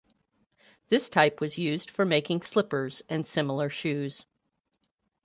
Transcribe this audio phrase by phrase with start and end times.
[0.87, 4.25] This type was used for making slippers and similar shoes.